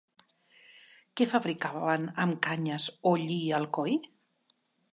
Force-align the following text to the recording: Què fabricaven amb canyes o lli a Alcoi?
Què 1.19 1.27
fabricaven 1.33 2.07
amb 2.25 2.39
canyes 2.47 2.89
o 3.11 3.15
lli 3.25 3.39
a 3.53 3.61
Alcoi? 3.61 3.95